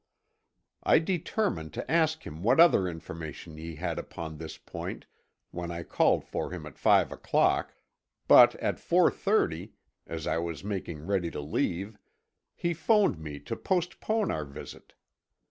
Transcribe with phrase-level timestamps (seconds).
[0.81, 5.05] I determined to ask him what other information he had upon this point
[5.51, 7.75] when I called for him at five o'clock,
[8.27, 9.73] but at four thirty,
[10.07, 11.99] as I was making ready to leave,
[12.55, 14.95] he phoned me to postpone our visit.